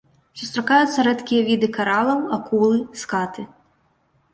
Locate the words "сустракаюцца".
0.39-1.05